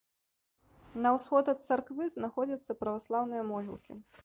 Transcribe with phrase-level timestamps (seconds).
[1.03, 3.93] На ўсход ад царквы знаходзяцца праваслаўныя могілкі.